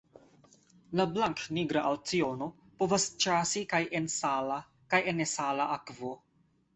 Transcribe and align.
La 0.99 1.03
Blanknigra 1.17 1.83
alciono 1.89 2.47
povas 2.79 3.05
ĉasi 3.25 3.63
kaj 3.73 3.81
en 3.99 4.07
sala 4.15 4.57
kaj 4.95 5.01
en 5.13 5.19
nesala 5.23 5.69
akvo. 5.77 6.11